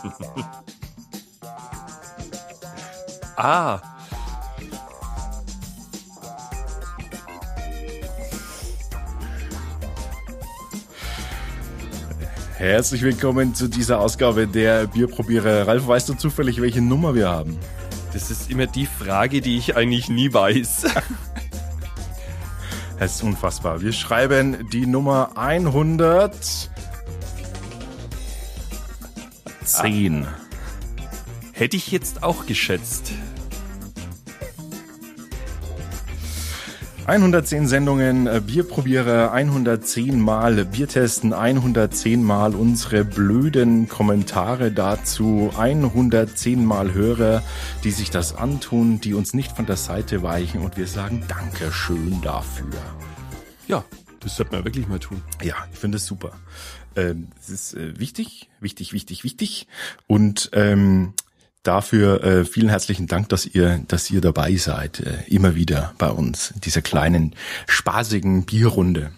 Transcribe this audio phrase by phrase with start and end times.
[3.36, 3.80] ah.
[12.56, 15.66] Herzlich willkommen zu dieser Ausgabe der Bierprobierer.
[15.66, 17.58] Ralf, weißt du zufällig, welche Nummer wir haben?
[18.12, 20.84] Das ist immer die Frage, die ich eigentlich nie weiß.
[23.00, 23.80] Es ist unfassbar.
[23.80, 25.30] Wir schreiben die Nummer
[29.82, 30.26] 110.
[31.52, 33.12] Hätte ich jetzt auch geschätzt.
[37.06, 46.92] 110 Sendungen äh, Bierprobierer, 110 Mal Biertesten, 110 Mal unsere blöden Kommentare dazu, 110 Mal
[46.92, 47.42] Hörer,
[47.82, 52.20] die sich das antun, die uns nicht von der Seite weichen und wir sagen Dankeschön
[52.22, 52.68] dafür.
[53.66, 53.82] Ja,
[54.20, 55.22] das sollte man wirklich mal tun.
[55.42, 56.32] Ja, ich finde es super.
[56.96, 59.66] Ähm, es ist äh, wichtig, wichtig, wichtig, wichtig
[60.06, 61.14] und ähm,
[61.62, 66.08] dafür äh, vielen herzlichen Dank, dass ihr, dass ihr dabei seid, äh, immer wieder bei
[66.08, 67.34] uns in dieser kleinen,
[67.66, 69.12] spaßigen Bierrunde.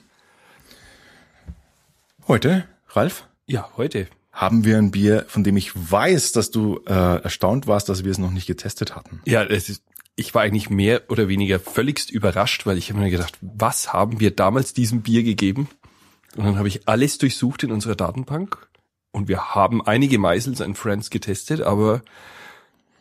[2.28, 3.26] Heute, Ralf?
[3.46, 4.06] Ja, heute.
[4.32, 8.10] Haben wir ein Bier, von dem ich weiß, dass du äh, erstaunt warst, dass wir
[8.10, 9.20] es noch nicht getestet hatten.
[9.26, 9.82] Ja, es ist,
[10.16, 14.20] ich war eigentlich mehr oder weniger völligst überrascht, weil ich habe mir gedacht, was haben
[14.20, 15.68] wir damals diesem Bier gegeben?
[16.36, 18.68] Und dann habe ich alles durchsucht in unserer Datenbank
[19.12, 22.02] und wir haben einige Meisels and Friends getestet, aber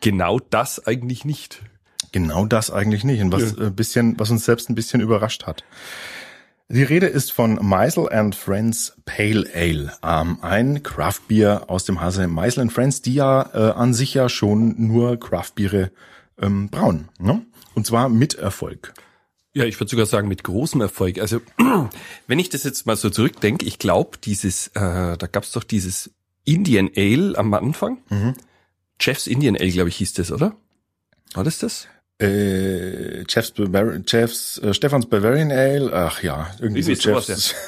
[0.00, 1.62] genau das eigentlich nicht.
[2.12, 3.22] Genau das eigentlich nicht.
[3.22, 3.58] Und was ja.
[3.58, 5.64] ein äh, bisschen, was uns selbst ein bisschen überrascht hat.
[6.68, 12.28] Die Rede ist von Meisel and Friends Pale Ale, ähm, ein Craftbier aus dem Hause
[12.28, 15.90] Meisel and Friends, die ja äh, an sich ja schon nur Craftbiere
[16.40, 17.08] ähm, brauen.
[17.18, 17.42] Ne?
[17.74, 18.94] Und zwar mit Erfolg.
[19.54, 21.18] Ja, ich würde sogar sagen mit großem Erfolg.
[21.18, 21.40] Also
[22.26, 26.10] wenn ich das jetzt mal so zurückdenke, ich glaube, dieses, äh, da gab's doch dieses
[26.44, 27.98] Indian Ale am Anfang.
[28.08, 28.34] Mhm.
[29.00, 30.56] Jeff's Indian Ale, glaube ich, hieß das, oder?
[31.34, 31.88] War das das?
[32.20, 37.26] Äh, Jeff's, Bavar Jeff's äh, Stefans Bavarian Ale, ach ja, irgendwie so Jeff's.
[37.26, 37.58] Sowas, ja.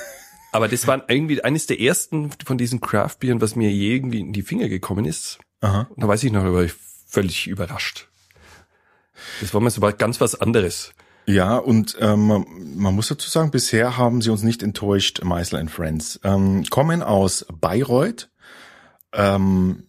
[0.53, 4.33] Aber das war irgendwie eines der ersten von diesen Craft-Bieren, was mir je irgendwie in
[4.33, 5.39] die Finger gekommen ist.
[5.61, 5.89] Aha.
[5.91, 6.75] Und da weiß ich noch, da war ich
[7.09, 8.09] völlig überrascht.
[9.41, 10.94] Das war mir so ganz was anderes.
[11.27, 12.47] Ja, und ähm,
[12.77, 16.21] man muss dazu sagen, bisher haben sie uns nicht enttäuscht, Meisel Friends.
[16.23, 18.29] Ähm, kommen aus Bayreuth,
[19.12, 19.85] ähm,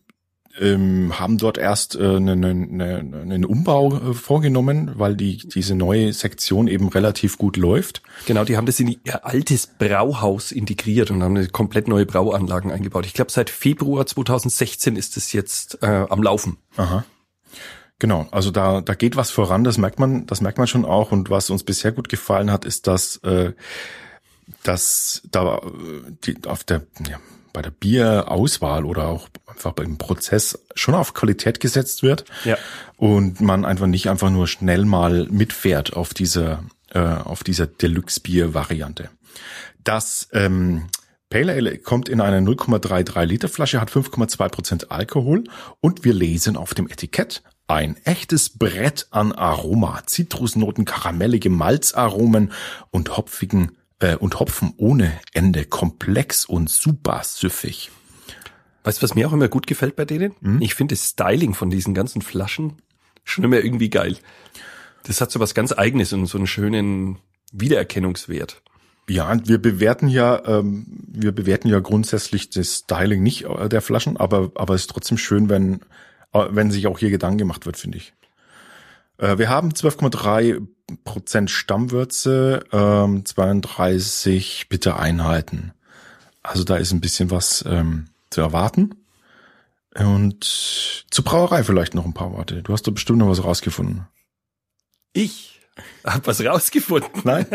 [0.60, 2.82] ähm, haben dort erst äh, einen, einen,
[3.14, 8.02] einen Umbau äh, vorgenommen, weil die diese neue Sektion eben relativ gut läuft.
[8.26, 12.72] Genau, die haben das in ihr altes Brauhaus integriert und haben eine komplett neue Brauanlagen
[12.72, 13.06] eingebaut.
[13.06, 16.58] Ich glaube, seit Februar 2016 ist es jetzt äh, am Laufen.
[16.78, 17.04] Aha.
[18.00, 21.12] Genau, also da, da geht was voran, das merkt man, das merkt man schon auch.
[21.12, 23.54] Und was uns bisher gut gefallen hat, ist, dass, äh,
[24.64, 25.62] dass da äh,
[26.26, 27.20] die, auf der, ja,
[27.54, 32.26] bei der Bierauswahl oder auch einfach beim Prozess schon auf Qualität gesetzt wird.
[32.44, 32.58] Ja.
[32.98, 39.10] Und man einfach nicht einfach nur schnell mal mitfährt auf dieser, äh, auf dieser Deluxe-Bier-Variante.
[39.86, 40.88] Das ähm,
[41.30, 45.46] Pale Ale kommt in einer 0,33 Liter Flasche, hat 5,2 Prozent Alkohol
[45.80, 52.52] und wir lesen auf dem Etikett ein echtes Brett an Aroma, Zitrusnoten, karamellige Malzaromen
[52.92, 57.92] und hopfigen äh, und Hopfen ohne Ende, komplex und super süffig.
[58.84, 60.36] Weißt du, was mir auch immer gut gefällt bei denen?
[60.42, 60.62] Hm?
[60.62, 62.74] Ich finde das Styling von diesen ganzen Flaschen
[63.24, 64.18] schon immer irgendwie geil.
[65.04, 67.18] Das hat so was ganz Eigenes und so einen schönen
[67.52, 68.62] Wiedererkennungswert.
[69.08, 74.18] Ja, wir bewerten ja, ähm, wir bewerten ja grundsätzlich das Styling nicht äh, der Flaschen,
[74.18, 75.82] aber aber es ist trotzdem schön, wenn
[76.50, 78.14] wenn sich auch hier Gedanken gemacht wird, finde ich.
[79.18, 80.68] Äh, wir haben 12,3
[81.04, 85.74] Prozent Stammwürze, ähm, 32 bitte Einheiten.
[86.44, 88.96] Also da ist ein bisschen was ähm, zu erwarten.
[89.98, 90.44] Und
[91.10, 92.62] zur Brauerei vielleicht noch ein paar Worte.
[92.62, 94.08] Du hast doch bestimmt noch was rausgefunden.
[95.14, 95.55] Ich?
[96.04, 97.22] Hab was rausgefunden.
[97.24, 97.46] Nein.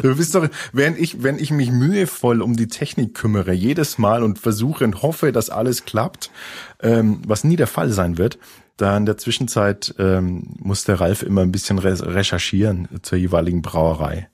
[0.00, 4.22] Du bist doch, wenn ich, wenn ich mich mühevoll um die Technik kümmere, jedes Mal
[4.22, 6.30] und versuche und hoffe, dass alles klappt,
[6.80, 8.38] ähm, was nie der Fall sein wird,
[8.76, 14.30] da in der Zwischenzeit ähm, muss der Ralf immer ein bisschen recherchieren zur jeweiligen Brauerei.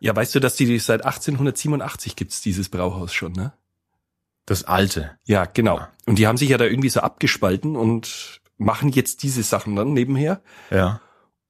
[0.00, 3.52] Ja, weißt du, dass die seit 1887 gibt's dieses Brauhaus schon, ne?
[4.46, 5.12] Das alte.
[5.24, 5.80] Ja, genau.
[6.04, 9.94] Und die haben sich ja da irgendwie so abgespalten und machen jetzt diese Sachen dann
[9.94, 10.42] nebenher.
[10.70, 11.00] Ja.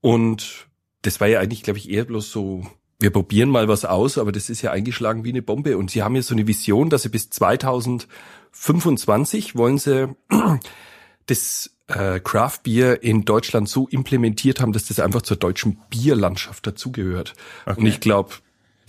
[0.05, 0.69] Und
[1.01, 2.67] das war ja eigentlich, glaube ich, eher bloß so,
[3.01, 5.79] wir probieren mal was aus, aber das ist ja eingeschlagen wie eine Bombe.
[5.79, 10.15] Und sie haben ja so eine Vision, dass sie bis 2025 wollen sie
[11.27, 16.67] das äh, Craft Beer in Deutschland so implementiert haben, dass das einfach zur deutschen Bierlandschaft
[16.67, 17.33] dazugehört.
[17.65, 17.81] Okay.
[17.81, 18.35] Und ich glaube,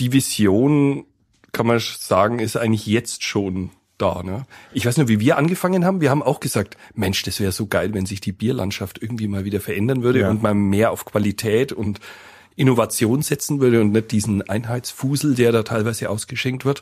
[0.02, 1.06] die Vision
[1.54, 4.24] kann man sagen, ist eigentlich jetzt schon da.
[4.24, 4.46] Ne?
[4.74, 6.02] Ich weiß nur, wie wir angefangen haben.
[6.02, 9.46] Wir haben auch gesagt, Mensch, das wäre so geil, wenn sich die Bierlandschaft irgendwie mal
[9.46, 10.30] wieder verändern würde Ja.
[10.30, 12.00] und mal mehr auf Qualität und
[12.56, 16.82] Innovation setzen würde und nicht diesen Einheitsfusel, der da teilweise ausgeschenkt wird.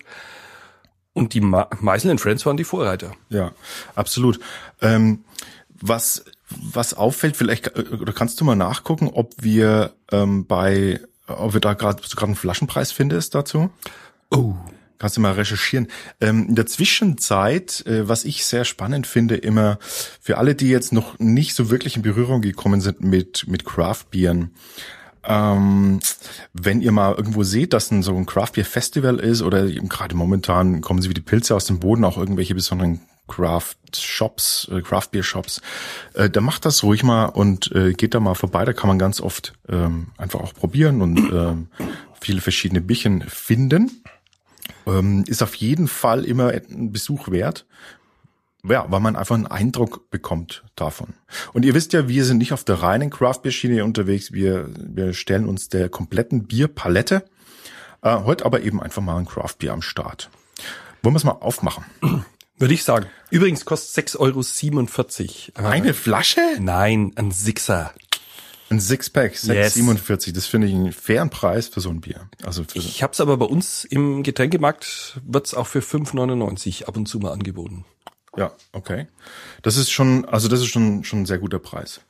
[1.14, 3.12] Und die Ma Meisel Friends waren die Vorreiter.
[3.30, 3.52] Ja,
[3.96, 4.40] absolut.
[4.82, 5.24] Ähm,
[5.70, 11.54] was, was auffällt, vielleicht, äh, oder kannst du mal nachgucken, ob wir ähm, bei, ob
[11.54, 13.70] wir da gerade gerade einen Flaschenpreis findest dazu?
[14.32, 14.56] Oh.
[15.04, 15.90] Kannst du mal recherchieren.
[16.22, 19.78] Ähm, in der Zwischenzeit, äh, was ich sehr spannend finde, immer
[20.22, 24.52] für alle, die jetzt noch nicht so wirklich in Berührung gekommen sind mit, mit Craft-Bieren,
[25.26, 26.00] ähm,
[26.54, 30.16] wenn ihr mal irgendwo seht, dass ein so ein Craft Beer Festival ist oder gerade
[30.16, 34.82] momentan kommen sie wie die Pilze aus dem Boden, auch irgendwelche besonderen Craft Shops, äh,
[34.82, 35.62] Craft Beer Shops,
[36.14, 38.64] äh, da macht das ruhig mal und äh, geht da mal vorbei.
[38.64, 41.68] Da kann man ganz oft ähm, einfach auch probieren und ähm,
[42.22, 44.04] viele verschiedene Bierchen finden.
[44.88, 47.66] Ähm, ist auf jeden Fall immer ein Besuch wert.
[48.66, 51.16] Ja, weil man einfach einen Eindruck bekommt davon.
[51.52, 54.32] Und ihr wisst ja, wir sind nicht auf der reinen Craft-Bier-Schiene unterwegs.
[54.32, 57.26] Wir, wir stellen uns der kompletten Bierpalette.
[58.02, 60.30] Äh, heute aber eben einfach mal ein Craft-Bier am Start.
[61.02, 61.84] Wollen wir es mal aufmachen?
[62.58, 63.08] Würde ich sagen.
[63.32, 65.68] Übrigens kostet 6,47 Euro.
[65.68, 66.40] Eine Flasche?
[66.60, 67.92] Nein, ein Sixer.
[68.74, 69.78] Ein Sixpack, Yes.
[69.78, 70.34] 6,47.
[70.34, 72.28] Das finde ich einen fairen Preis für so ein Bier.
[72.44, 76.98] Also für Ich habe es aber bei uns im Getränkemarkt, wird's auch für 5,99 ab
[76.98, 77.86] und zu mal angeboten.
[78.36, 79.06] Ja, okay.
[79.62, 82.02] Das ist schon, also das ist schon schon ein sehr guter Preis.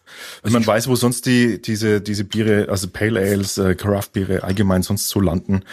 [0.41, 4.43] Wenn man weiß, wo sonst die diese diese Biere, also Pale Ales, äh, Craft Biere
[4.43, 5.63] allgemein sonst so landen,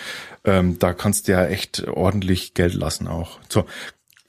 [0.42, 3.38] ähm, da kannst du ja echt ordentlich Geld lassen auch.
[3.48, 3.64] So,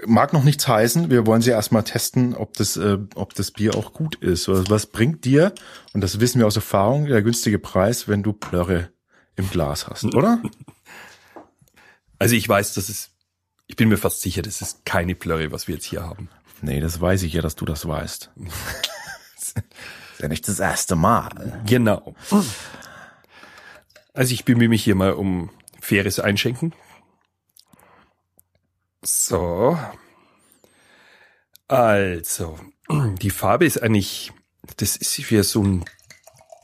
[0.05, 1.09] mag noch nichts heißen.
[1.09, 4.47] Wir wollen sie erstmal testen, ob das äh, ob das Bier auch gut ist.
[4.47, 5.53] Was, was bringt dir?
[5.93, 8.89] Und das wissen wir aus Erfahrung, der günstige Preis, wenn du Plörre
[9.35, 10.41] im Glas hast, oder?
[12.19, 13.11] Also ich weiß, das ist,
[13.67, 16.29] ich bin mir fast sicher, das ist keine Plörre, was wir jetzt hier haben.
[16.61, 18.31] Nee, das weiß ich ja, dass du das weißt.
[19.35, 19.55] ist
[20.19, 21.61] ja nicht das erste Mal.
[21.65, 22.13] Genau.
[24.13, 25.49] Also ich bemühe mich hier mal um
[25.79, 26.73] faires Einschenken.
[29.03, 29.77] So.
[31.67, 32.59] Also,
[32.89, 34.31] die Farbe ist eigentlich,
[34.77, 35.85] das ist wie so ein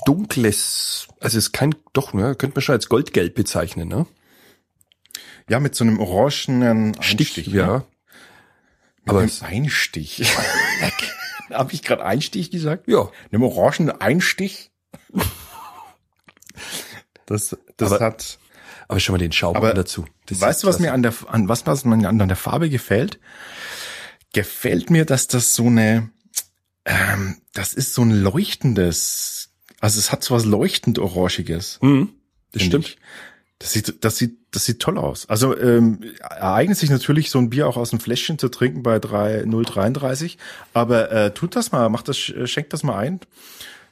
[0.05, 4.05] dunkles, also es ist kein, doch, ne, könnte man schon als Goldgelb bezeichnen, ne?
[5.49, 7.47] Ja, mit so einem orangenen Stich, Einstich.
[7.47, 7.65] ja.
[7.67, 7.73] Ne?
[9.05, 10.21] Aber Aber es- ein Einstich.
[11.49, 12.87] Habe ich gerade Einstich gesagt?
[12.89, 13.09] Ja.
[13.31, 14.71] Einem orangen Einstich?
[17.27, 18.39] Das, das Aber- hat.
[18.87, 20.05] Aber schon mal den Schaum dazu.
[20.27, 23.19] Das weißt du, was mir an der, an was, was mir an der Farbe gefällt?
[24.33, 26.09] Gefällt mir, dass das so eine,
[26.85, 29.49] ähm, das ist so ein leuchtendes,
[29.79, 31.79] also es hat so was leuchtend orangiges.
[31.81, 32.09] Mhm,
[32.51, 32.85] das stimmt.
[32.85, 32.97] ich.
[33.59, 35.27] Das sieht, das sieht, das sieht toll aus.
[35.27, 38.99] Also ähm, ereignet sich natürlich so ein Bier auch aus dem Fläschchen zu trinken bei
[38.99, 40.37] 3, 0,33.
[40.73, 43.19] Aber äh, tut das mal, macht das, schenkt das mal ein.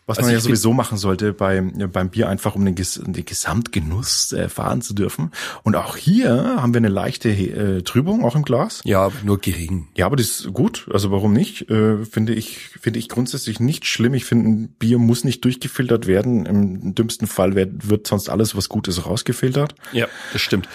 [0.07, 4.33] Was Also man ja sowieso machen sollte beim, beim Bier, einfach um den, den Gesamtgenuss
[4.33, 5.31] äh, erfahren zu dürfen.
[5.63, 8.81] Und auch hier haben wir eine leichte äh, Trübung, auch im Glas.
[8.83, 9.87] Ja, nur gering.
[9.97, 10.87] Ja, aber das ist gut.
[10.93, 11.69] Also warum nicht?
[11.71, 14.13] Äh, finde ich, finde ich grundsätzlich nicht schlimm.
[14.13, 16.45] Ich finde, ein Bier muss nicht durchgefiltert werden.
[16.45, 19.73] Im dümmsten Fall wird, wird sonst alles, was gut ist, rausgefiltert.
[19.91, 20.69] Ja, das stimmt.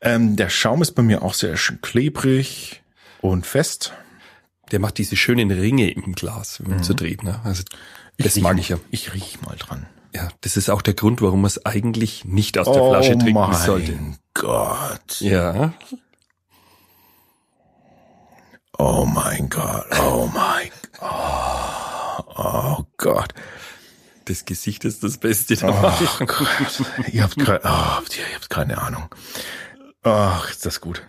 [0.00, 2.82] Ähm, der Schaum ist bei mir auch sehr schön klebrig
[3.20, 3.92] und fest.
[4.70, 7.22] Der macht diese schönen Ringe im Glas, wenn man so dreht.
[7.22, 7.40] Ne?
[7.44, 7.62] Also
[8.18, 8.78] das riech mag ich ja.
[8.90, 9.86] Ich riech mal dran.
[10.14, 13.36] Ja, das ist auch der Grund, warum man es eigentlich nicht aus der Flasche trinken
[13.36, 13.98] Oh mein sollte.
[14.34, 15.20] Gott.
[15.20, 15.72] Ja,
[18.78, 19.86] Oh mein Gott.
[20.00, 20.70] Oh mein
[21.00, 23.34] Oh, oh Gott.
[24.26, 25.72] das Gesicht ist das Beste Oh.
[26.26, 26.82] Gott.
[27.12, 29.08] Ihr habt, keine, oh, ihr habt keine Ahnung.
[30.02, 31.02] Ach, ist das gut.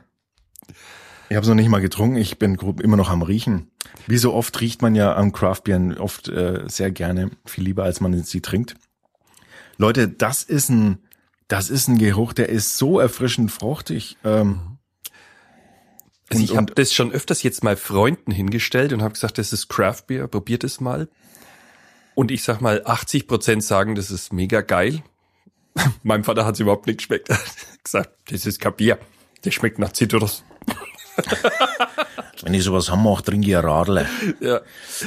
[1.30, 2.18] Ich habe es noch nicht mal getrunken.
[2.18, 3.70] Ich bin grob immer noch am Riechen.
[4.08, 8.02] Wie so oft riecht man ja am Craftbieren oft äh, sehr gerne, viel lieber als
[8.02, 8.76] man sie trinkt.
[9.78, 10.98] Leute, das ist ein,
[11.48, 14.18] das ist ein Geruch, der ist so erfrischend fruchtig.
[14.24, 14.78] Ähm,
[16.30, 19.70] Also ich habe das schon öfters jetzt mal Freunden hingestellt und habe gesagt, das ist
[19.70, 21.10] Craft Beer, probiert es mal.
[22.16, 25.04] Und ich sag mal, 80 Prozent sagen, das ist mega geil.
[26.04, 27.30] Meinem Vater hat es überhaupt nicht geschmeckt.
[27.30, 28.98] Er hat gesagt, das ist kein Bier.
[29.44, 30.44] Das schmeckt nach Zitrus.
[32.44, 34.06] wenn ich sowas haben mache, trinke ich ein Radler.
[34.40, 34.62] Ja.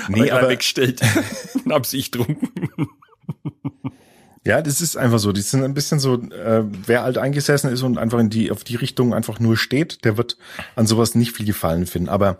[0.09, 1.00] Nee, aber aber- weggestellt
[1.64, 2.49] und hab's ich getrunken.
[4.45, 5.31] Ja, das ist einfach so.
[5.31, 8.64] Die sind ein bisschen so, äh, wer alt eingesessen ist und einfach in die, auf
[8.64, 10.37] die Richtung einfach nur steht, der wird
[10.75, 12.09] an sowas nicht viel Gefallen finden.
[12.09, 12.38] Aber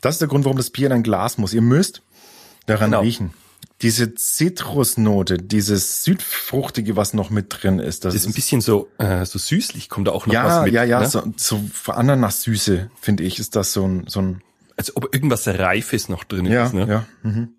[0.00, 1.52] das ist der Grund, warum das Bier in ein Glas muss.
[1.52, 2.02] Ihr müsst
[2.66, 3.02] daran Genau.
[3.02, 3.34] riechen.
[3.82, 8.04] Diese Zitrusnote, dieses Südfruchtige, was noch mit drin ist.
[8.04, 10.64] Das, das ist ein bisschen so, äh, so süßlich, kommt da auch noch ja, was
[10.64, 10.74] mit.
[10.74, 11.04] Ja, ja, ne?
[11.04, 14.42] ja, so, so Ananas-Süße, finde ich, ist das so ein, so ein.
[14.76, 16.86] Als ob irgendwas Reifes noch drin ja, ist, ne?
[16.88, 17.54] Ja, mhm.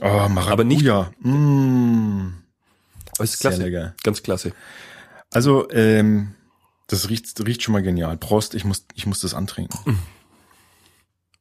[0.00, 0.52] Oh, Maracuja.
[0.52, 0.84] Aber nicht-
[1.20, 2.34] Mm.
[3.14, 3.62] Aber ist Sehr klasse.
[3.64, 3.94] lecker.
[4.02, 4.52] Ganz klasse.
[5.30, 6.34] Also, ähm,
[6.86, 8.16] das riecht, riecht schon mal genial.
[8.18, 9.98] Prost, ich muss, ich muss das antrinken.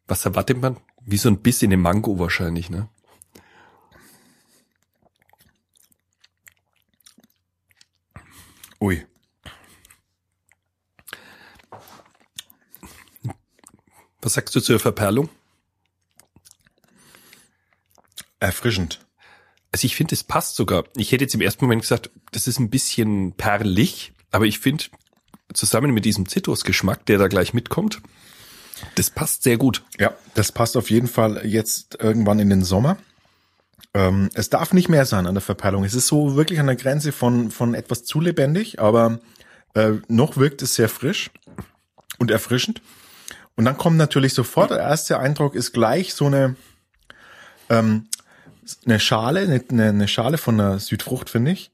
[0.07, 0.77] Was erwartet man?
[1.05, 2.87] Wie so ein Biss in den Mango wahrscheinlich, ne?
[8.85, 9.03] Ui.
[14.21, 15.29] Was sagst du zur Verperlung?
[18.39, 18.99] Erfrischend.
[19.71, 20.83] Also ich finde, es passt sogar.
[20.95, 24.83] Ich hätte jetzt im ersten Moment gesagt, das ist ein bisschen perlig, aber ich finde,
[25.51, 28.03] zusammen mit diesem Zitrusgeschmack, der da gleich mitkommt,
[28.93, 29.83] das passt sehr gut.
[29.97, 32.97] Ja, das passt auf jeden Fall jetzt irgendwann in den Sommer.
[33.93, 35.83] Ähm, es darf nicht mehr sein an der Verperlung.
[35.83, 39.19] Es ist so wirklich an der Grenze von, von etwas zu lebendig, aber
[39.73, 41.31] äh, noch wirkt es sehr frisch
[42.17, 42.81] und erfrischend.
[43.55, 46.55] Und dann kommt natürlich sofort, der erste Eindruck ist gleich so eine,
[47.69, 48.07] ähm,
[48.85, 51.71] eine Schale, eine, eine Schale von einer Südfrucht, finde ich.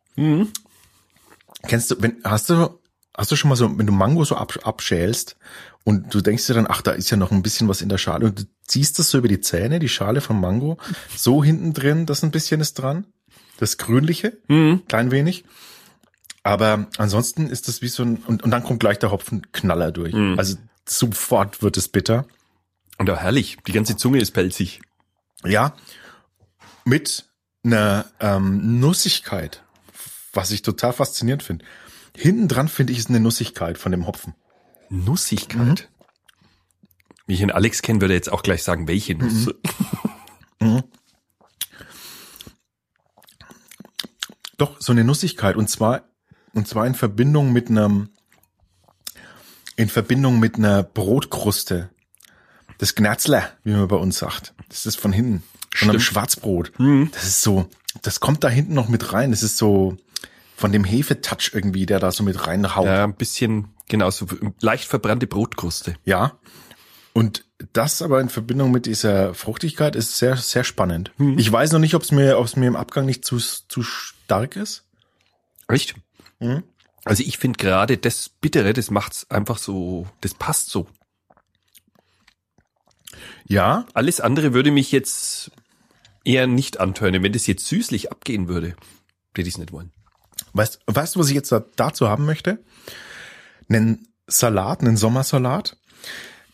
[1.63, 2.79] Kennst du, wenn, hast du,
[3.15, 5.38] hast du schon mal so, wenn du Mango so ab, abschälst
[5.84, 7.98] und du denkst dir dann, ach, da ist ja noch ein bisschen was in der
[7.98, 10.77] Schale und du ziehst das so über die Zähne, die Schale vom Mango,
[11.15, 13.06] so hinten drin, das ein bisschen ist dran,
[13.58, 14.38] das Grünliche,
[14.88, 15.44] klein wenig.
[16.44, 20.13] Aber ansonsten ist das wie so ein, und, und dann kommt gleich der Hopfenknaller durch.
[20.38, 22.25] Also sofort wird es bitter.
[22.98, 23.58] Und auch herrlich.
[23.68, 24.82] Die ganze Zunge ist pelzig.
[25.46, 25.75] Ja,
[26.86, 27.25] mit
[27.63, 29.63] einer ähm, Nussigkeit,
[30.34, 31.65] was ich total faszinierend finde.
[32.15, 34.36] Hinten dran finde ich ist eine Nussigkeit von dem Hopfen.
[34.89, 35.89] Nussigkeit.
[37.25, 39.53] Wie ich den Alex kenne, würde er jetzt auch gleich sagen, welche Nuss.
[44.58, 46.03] Doch, so eine Nussigkeit und zwar,
[46.53, 48.10] und zwar in Verbindung mit einem,
[49.75, 51.89] in Verbindung mit einer Brotkruste.
[52.77, 54.53] Das Gnerzler, wie man bei uns sagt.
[54.70, 55.44] Das ist von hinten.
[55.74, 56.13] Von einem Stimmt.
[56.13, 56.74] Schwarzbrot.
[57.12, 57.70] Das ist so,
[58.01, 59.32] das kommt da hinten noch mit rein.
[59.32, 59.98] Das ist so
[60.62, 62.86] von dem Hefetouch irgendwie, der da so mit reinhaut.
[62.86, 64.27] Ja, ein bisschen, genau, so
[64.62, 65.96] leicht verbrannte Brotkruste.
[66.06, 66.39] Ja.
[67.13, 71.12] Und das aber in Verbindung mit dieser Fruchtigkeit ist sehr, sehr spannend.
[71.36, 73.84] Ich weiß noch nicht, ob es mir, ob es mir im Abgang nicht zu, zu
[73.84, 74.86] stark ist.
[75.68, 75.96] Echt?
[77.03, 80.88] Also ich finde gerade das Bittere, das macht's einfach so, das passt so.
[83.48, 85.51] Ja, Alles andere würde mich jetzt
[86.24, 87.24] eher nicht antönen.
[87.24, 88.75] Wenn das jetzt süßlich abgehen würde,
[89.34, 89.91] würde ich es nicht wollen.
[90.53, 92.60] Weißt, weißt du, was ich jetzt da, dazu haben möchte?
[93.70, 95.77] Einen Salat, einen Sommersalat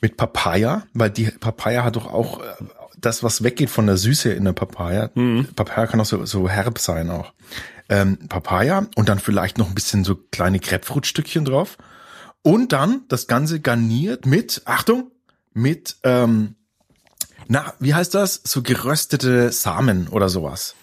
[0.01, 2.45] mit Papaya, weil die Papaya hat doch auch äh,
[2.97, 5.09] das, was weggeht von der Süße in der Papaya.
[5.55, 7.33] Papaya kann auch so, so herb sein auch.
[7.89, 11.77] Ähm, Papaya und dann vielleicht noch ein bisschen so kleine Grapefruitstückchen drauf.
[12.41, 15.11] Und dann das Ganze garniert mit, Achtung,
[15.53, 16.55] mit, ähm,
[17.47, 18.41] na, wie heißt das?
[18.43, 20.75] So geröstete Samen oder sowas.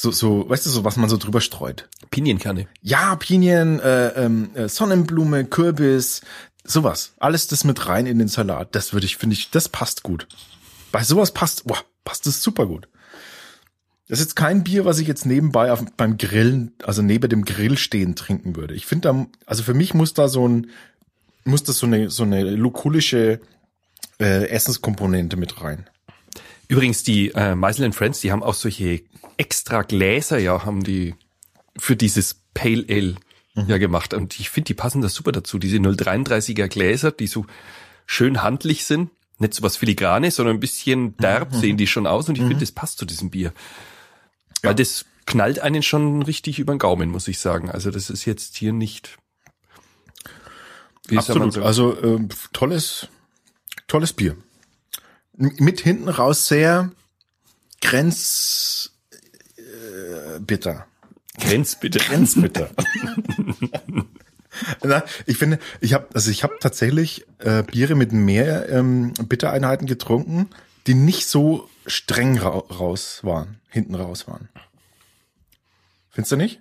[0.00, 1.88] So, so, weißt du, so was man so drüber streut.
[2.12, 2.68] Pinienkerne.
[2.82, 6.20] Ja, Pinien, äh, ähm, äh, Sonnenblume, Kürbis,
[6.62, 7.14] sowas.
[7.18, 8.76] Alles das mit rein in den Salat.
[8.76, 10.28] Das würde ich, finde ich, das passt gut.
[10.92, 12.86] Bei sowas passt, boah, passt das super gut.
[14.06, 17.44] Das ist jetzt kein Bier, was ich jetzt nebenbei auf, beim Grillen, also neben dem
[17.44, 18.74] Grill stehen trinken würde.
[18.74, 20.70] Ich finde da, also für mich muss da so ein,
[21.42, 23.40] muss das so eine, so eine lukulische
[24.20, 25.90] äh, Essenskomponente mit rein.
[26.68, 29.02] Übrigens, die äh, Meisel Friends, die haben auch solche
[29.38, 31.14] extra Gläser, ja, haben die
[31.76, 33.16] für dieses Pale Ale
[33.66, 34.14] ja gemacht.
[34.14, 35.58] Und ich finde, die passen da super dazu.
[35.58, 37.46] Diese 033er Gläser, die so
[38.06, 39.10] schön handlich sind.
[39.38, 42.28] Nicht so was Filigranes, sondern ein bisschen derb sehen die schon aus.
[42.28, 43.52] Und ich finde, das passt zu diesem Bier.
[44.62, 47.70] Weil das knallt einen schon richtig über den Gaumen, muss ich sagen.
[47.70, 49.16] Also das ist jetzt hier nicht...
[51.14, 51.56] Absolut.
[51.58, 53.08] Also äh, tolles,
[53.86, 54.36] tolles Bier.
[55.38, 56.90] Mit hinten raus sehr
[57.80, 58.92] grenz
[59.56, 60.86] äh, bitter.
[61.38, 62.00] Grenzbitter.
[62.00, 62.70] Grenzbitter.
[64.82, 69.86] Na, ich finde, ich habe also ich habe tatsächlich äh, Biere mit mehr ähm, Bittereinheiten
[69.86, 70.50] getrunken,
[70.88, 74.48] die nicht so streng ra raus waren, hinten raus waren.
[76.10, 76.60] Findest du nicht?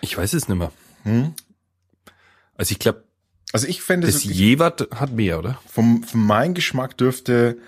[0.00, 0.72] Ich weiß es nicht mehr.
[1.02, 1.34] Hm?
[2.56, 3.04] Also ich glaube,
[3.52, 5.60] Also ich fände es Jeweert hat mehr, oder?
[5.66, 7.58] vom, von meinem Geschmack dürfte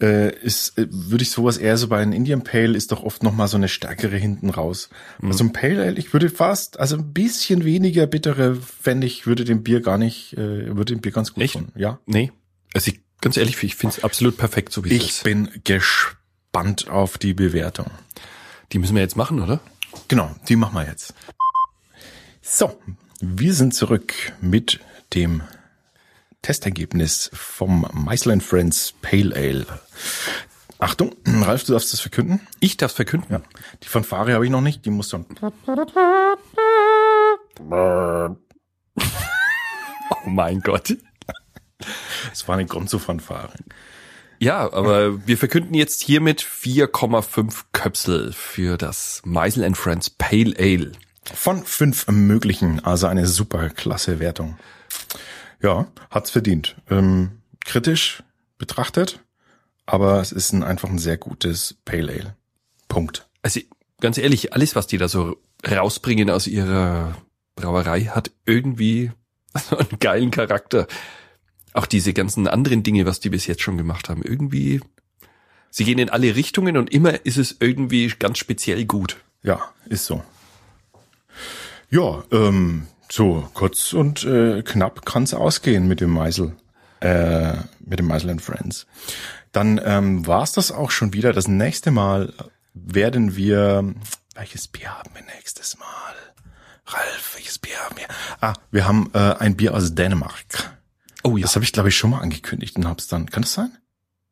[0.00, 3.22] äh, ist äh, würde ich sowas eher so bei einem Indian Pale ist doch oft
[3.22, 4.88] noch mal so eine stärkere hinten raus.
[5.22, 9.44] Also ein Pale Ale, ich würde fast also ein bisschen weniger bittere fände ich würde
[9.44, 11.54] dem Bier gar nicht äh, würde dem Bier ganz gut Echt?
[11.54, 11.68] tun.
[11.74, 11.98] Ja.
[12.06, 12.30] Nee.
[12.74, 15.24] Also ich, ganz ehrlich, ich finde es absolut perfekt, so wie es Ich ist.
[15.24, 17.86] bin gespannt auf die Bewertung.
[18.72, 19.60] Die müssen wir jetzt machen, oder?
[20.08, 21.14] Genau, die machen wir jetzt.
[22.42, 22.78] So,
[23.20, 24.78] wir sind zurück mit
[25.14, 25.42] dem
[26.42, 29.66] Testergebnis vom Meisel Friends Pale Ale.
[30.78, 32.40] Achtung, Ralf, du darfst das verkünden?
[32.60, 33.32] Ich darf verkünden.
[33.32, 33.42] Ja.
[33.82, 35.26] Die Fanfare habe ich noch nicht, die muss dann.
[40.24, 40.96] Oh mein Gott.
[42.32, 43.52] Es war eine Gonzo-Fanfare.
[44.38, 50.92] Ja, aber wir verkünden jetzt hiermit 4,5 Köpsel für das Meisel Friends Pale Ale.
[51.34, 54.58] Von fünf möglichen, also eine super klasse Wertung.
[55.62, 56.76] Ja, hat's verdient.
[56.90, 58.22] Ähm, kritisch
[58.58, 59.20] betrachtet,
[59.86, 62.36] aber es ist ein, einfach ein sehr gutes Pale Ale.
[62.88, 63.28] Punkt.
[63.42, 63.60] Also
[64.00, 65.36] ganz ehrlich, alles, was die da so
[65.68, 67.16] rausbringen aus ihrer
[67.54, 69.10] Brauerei, hat irgendwie
[69.70, 70.86] einen geilen Charakter.
[71.72, 74.80] Auch diese ganzen anderen Dinge, was die bis jetzt schon gemacht haben, irgendwie,
[75.70, 79.18] sie gehen in alle Richtungen und immer ist es irgendwie ganz speziell gut.
[79.42, 80.22] Ja, ist so.
[81.90, 86.56] Ja, ähm, so kurz und äh, knapp kann's ausgehen mit dem Meisel,
[87.00, 88.86] äh, mit dem Meisel and Friends.
[89.52, 91.32] Dann ähm, war's das auch schon wieder.
[91.32, 92.32] Das nächste Mal
[92.74, 93.94] werden wir,
[94.34, 96.14] welches Bier haben wir nächstes Mal?
[96.86, 98.06] Ralf, welches Bier haben wir?
[98.40, 100.76] Ah, wir haben äh, ein Bier aus Dänemark.
[101.24, 103.26] Oh Das habe ich, glaube ich, schon mal angekündigt und hab's dann.
[103.30, 103.76] Kann das sein?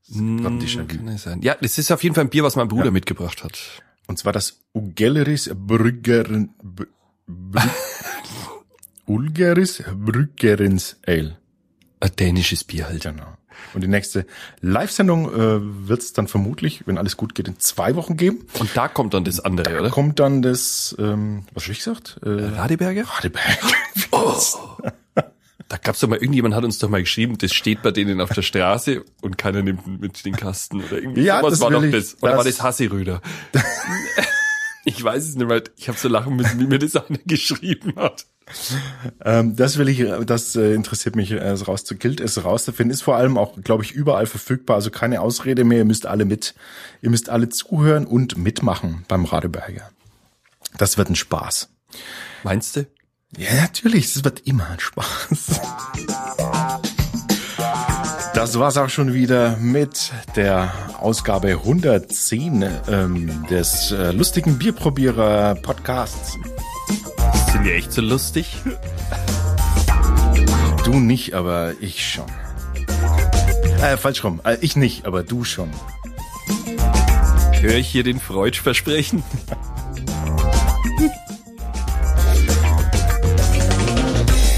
[0.08, 0.86] Mm, Déjà vu.
[0.96, 1.40] kann es sein.
[1.42, 2.90] Ja, das ist auf jeden Fall ein Bier, was mein Bruder Ja.
[2.90, 3.58] mitgebracht hat.
[4.06, 6.24] Und zwar das Ugelleris Brügger,
[6.62, 6.86] Br-
[9.06, 11.36] Ulgeris Brüggerins Ale.
[12.00, 13.02] Ein dänisches Bier halt.
[13.02, 13.26] Genau.
[13.72, 14.26] Und die nächste
[14.60, 18.46] Live-Sendung äh, wird es dann vermutlich, wenn alles gut geht, in zwei Wochen geben.
[18.58, 19.90] Und da kommt dann das andere, Da oder?
[19.90, 22.18] kommt dann das, ähm, was hab ich gesagt?
[22.24, 23.04] Äh, Radeberger?
[23.04, 23.58] Radeberg.
[24.16, 24.36] Oh.
[25.68, 28.30] Da gab's doch mal, irgendjemand hat uns doch mal geschrieben, das steht bei denen auf
[28.32, 31.22] der Straße und keiner nimmt mit den Kasten oder irgendwie.
[31.22, 32.16] Ja, sowas das war doch das.
[32.22, 33.20] Oder das- war das Hasseröder?
[34.84, 35.62] ich weiß es nicht mehr.
[35.76, 38.26] Ich habe so lachen müssen, wie mir das einer geschrieben hat.
[39.24, 42.92] Ähm, das will ich, das äh, interessiert mich, äh, es raus, gilt es rauszufinden.
[42.92, 44.76] Ist vor allem auch, glaube ich, überall verfügbar.
[44.76, 45.78] Also keine Ausrede mehr.
[45.78, 46.54] Ihr müsst alle mit,
[47.00, 49.90] ihr müsst alle zuhören und mitmachen beim Radeberger.
[50.76, 51.70] Das wird ein Spaß.
[52.42, 52.86] Meinst du?
[53.36, 55.60] Ja, natürlich, es wird immer ein Spaß.
[58.34, 66.36] Das war's auch schon wieder mit der Ausgabe 110 ähm, des äh, lustigen Bierprobierer Podcasts.
[67.54, 68.56] Sind die echt so lustig?
[70.84, 72.26] Du nicht, aber ich schon.
[73.80, 74.40] Äh, falsch rum.
[74.42, 75.70] Äh, ich nicht, aber du schon.
[77.60, 79.22] Höre ich hier den Freud versprechen?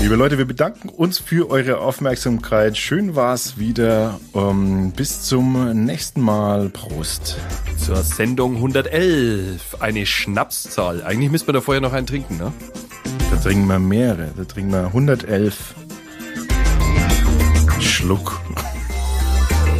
[0.01, 2.79] Liebe Leute, wir bedanken uns für eure Aufmerksamkeit.
[2.79, 4.19] Schön war's wieder.
[4.35, 6.71] Ähm, bis zum nächsten Mal.
[6.71, 7.37] Prost.
[7.77, 9.77] Zur Sendung 111.
[9.81, 11.03] Eine Schnapszahl.
[11.03, 12.55] Eigentlich müsste man da vorher noch einen trinken, ne?
[13.31, 14.33] Da trinken wir mehrere.
[14.37, 15.75] Da trinken wir 111
[17.81, 18.41] Schluck.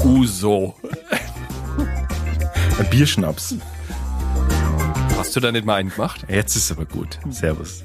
[0.05, 0.75] Uso.
[2.79, 3.57] Ein Bierschnaps.
[5.17, 6.27] Hast du da nicht mal einen gemacht?
[6.29, 7.19] Jetzt ist aber gut.
[7.31, 7.85] Servus.